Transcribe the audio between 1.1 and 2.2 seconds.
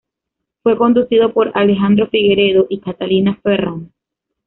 por Alejandro